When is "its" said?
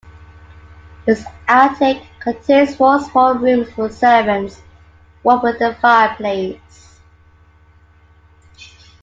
1.05-1.23